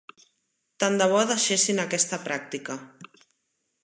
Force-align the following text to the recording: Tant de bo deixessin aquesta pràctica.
Tant 0.83 0.95
de 1.01 1.07
bo 1.11 1.19
deixessin 1.31 1.83
aquesta 1.83 2.21
pràctica. 2.27 2.79